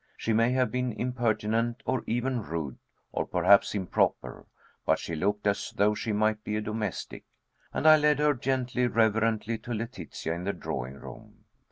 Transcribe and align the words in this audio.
She 0.17 0.33
may 0.33 0.51
have 0.53 0.71
been 0.71 0.93
impertinent, 0.93 1.83
or 1.85 2.01
even 2.07 2.41
rude, 2.41 2.79
or 3.11 3.23
perhaps 3.27 3.75
improper, 3.75 4.47
but 4.83 4.97
she 4.97 5.13
looked 5.13 5.45
as 5.45 5.73
though 5.75 5.93
she 5.93 6.11
might 6.11 6.43
be 6.43 6.55
a 6.55 6.61
domestic, 6.61 7.23
and 7.71 7.87
I 7.87 7.97
led 7.97 8.17
her 8.17 8.33
gently, 8.33 8.87
reverently, 8.87 9.59
to 9.59 9.75
Letitia 9.75 10.33
in 10.33 10.43
the 10.43 10.53
drawing 10.53 10.95
room. 10.95 11.45